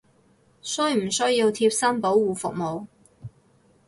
[0.63, 2.87] 需唔需要貼身保護服務！？